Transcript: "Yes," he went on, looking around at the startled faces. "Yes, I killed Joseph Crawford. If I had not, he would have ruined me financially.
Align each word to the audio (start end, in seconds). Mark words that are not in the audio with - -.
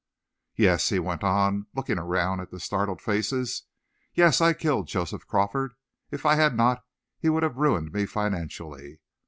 "Yes," 0.55 0.89
he 0.89 0.97
went 0.97 1.23
on, 1.23 1.67
looking 1.75 1.99
around 1.99 2.39
at 2.39 2.49
the 2.49 2.59
startled 2.59 2.99
faces. 3.03 3.65
"Yes, 4.15 4.41
I 4.41 4.53
killed 4.53 4.87
Joseph 4.87 5.27
Crawford. 5.27 5.75
If 6.09 6.25
I 6.25 6.33
had 6.33 6.57
not, 6.57 6.83
he 7.19 7.29
would 7.29 7.43
have 7.43 7.57
ruined 7.57 7.93
me 7.93 8.07
financially. 8.07 8.99